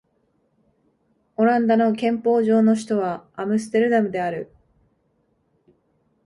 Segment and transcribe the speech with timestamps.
[1.37, 4.51] オランダの憲法上の首都はアムステルダムである